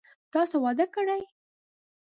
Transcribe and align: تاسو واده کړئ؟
تاسو 0.33 0.55
واده 0.63 0.85
کړئ؟ 0.95 1.21